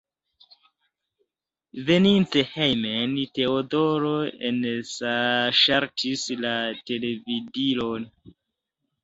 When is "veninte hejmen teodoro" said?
1.89-4.15